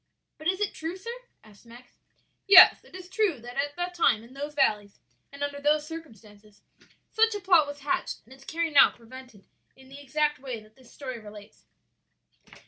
"But 0.39 0.47
is 0.47 0.59
it 0.59 0.73
true, 0.73 0.97
sir?" 0.97 1.11
asked 1.43 1.63
Max. 1.63 1.99
"Yes; 2.47 2.83
it 2.83 2.95
is 2.95 3.07
true 3.07 3.39
that 3.41 3.55
at 3.55 3.75
that 3.75 3.93
time, 3.93 4.23
in 4.23 4.33
those 4.33 4.55
valleys, 4.55 4.99
and 5.31 5.43
under 5.43 5.61
those 5.61 5.85
circumstances, 5.85 6.63
such 7.11 7.35
a 7.35 7.39
plot 7.39 7.67
was 7.67 7.81
hatched 7.81 8.21
and 8.25 8.33
its 8.33 8.43
carrying 8.43 8.75
out 8.77 8.95
prevented 8.95 9.45
in 9.75 9.89
the 9.89 10.01
exact 10.01 10.39
way 10.39 10.59
that 10.59 10.75
this 10.75 10.91
story 10.91 11.19
relates." 11.19 11.65